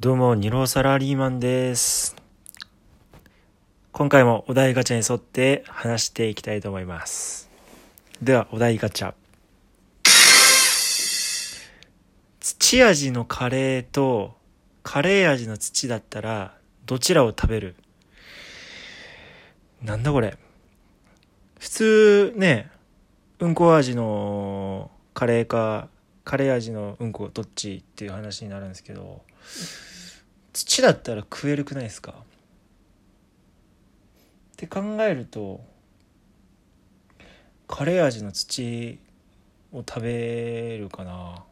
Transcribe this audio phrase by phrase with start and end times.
[0.00, 2.14] どうも、ニローサラリーマンです。
[3.90, 7.50] 今回もお題ガチャに沿って話していきたいと思います。
[8.22, 9.14] では、お題ガチャ。
[12.38, 14.36] 土味のカレーと
[14.84, 16.54] カレー味の土だったら、
[16.86, 17.74] どちらを食べる？
[19.82, 20.38] なんだこれ？
[21.58, 22.70] 普通ね、
[23.40, 25.88] うんこ味のカレーか、
[26.28, 29.22] カレー味のうんこどっちっていう話になるんですけど、
[30.52, 32.12] 土だったら食えるくないですか？
[32.12, 32.14] っ
[34.58, 35.64] て考えると
[37.66, 38.98] カレー味の土
[39.72, 41.44] を食べるかな。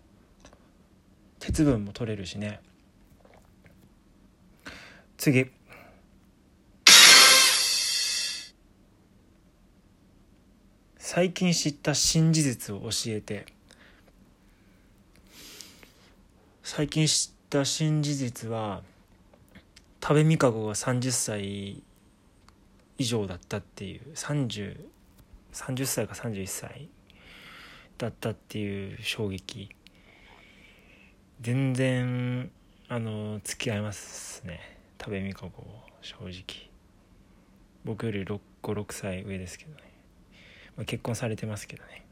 [1.39, 2.61] 鉄分も取れるしね。
[5.17, 5.47] 次。
[10.99, 13.56] 最近知った新事実を教えて。
[16.69, 18.83] 最近知った新事実は
[20.01, 21.81] 多部未華子が30歳
[22.99, 26.89] 以上だったっていう3030歳か31歳
[27.99, 29.69] だったっていう衝撃。
[31.41, 32.51] 全然
[32.89, 34.59] あの付き合いますね
[34.99, 35.65] 多部未華子
[36.03, 36.69] 正直。
[37.85, 39.83] 僕より56歳上ですけどね、
[40.77, 42.05] まあ、結婚されてますけどね。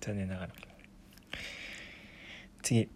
[0.00, 0.52] 残念ながら。
[2.62, 2.88] 次。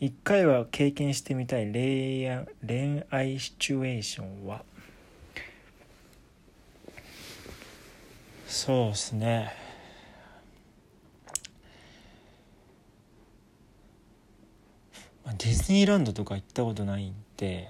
[0.00, 2.28] 一回は経験してみたい恋
[3.10, 4.64] 愛シチュエーションは？
[8.46, 9.52] そうですね。
[15.38, 17.66] ディズニーランドとか行ったことないんで、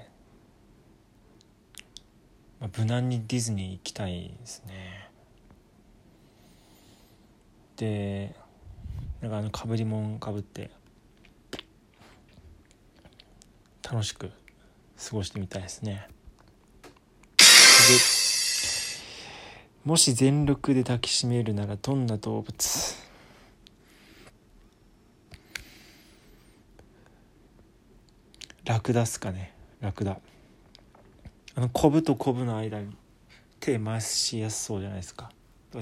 [2.60, 5.08] まあ、無難にディズニー行きたいですね。
[7.76, 8.34] で
[9.20, 10.70] なんかあのかぶりもんかぶって
[13.84, 14.32] 楽しく過
[15.12, 16.08] ごしてみたいですね。
[17.38, 17.44] で
[19.84, 23.04] もし全力で抱きしめるならどんな動物？
[28.64, 29.52] ラクダっすかね。
[29.80, 30.18] ラクダ。
[31.54, 32.96] あのコブとコブの間に
[33.60, 35.30] 手回しやすそうじゃないですか。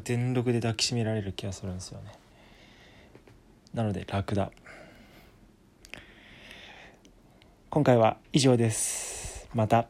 [0.03, 2.13] 全力で抱きしめられる気がするんですよね。
[3.73, 4.51] なのでラクダ。
[7.75, 9.49] 今回は以上です。
[9.55, 9.89] また。